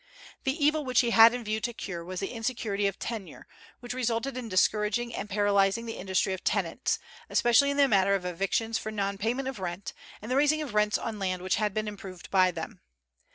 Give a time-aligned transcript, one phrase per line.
[0.45, 3.45] The evil which he had in view to cure was the insecurity of tenure,
[3.81, 6.97] which resulted in discouraging and paralyzing the industry of tenants,
[7.29, 10.73] especially in the matter of evictions for non payment of rent, and the raising of
[10.73, 12.81] rents on land which had been improved by them.